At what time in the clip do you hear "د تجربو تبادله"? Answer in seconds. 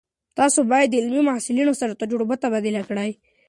1.93-2.79